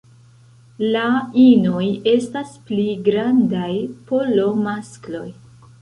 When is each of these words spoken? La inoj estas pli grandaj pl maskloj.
La 0.95 1.03
inoj 1.41 1.85
estas 2.15 2.57
pli 2.71 2.89
grandaj 3.11 3.71
pl 4.11 4.53
maskloj. 4.69 5.27